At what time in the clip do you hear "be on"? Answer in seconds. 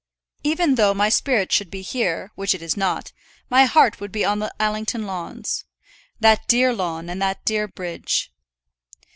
4.11-4.39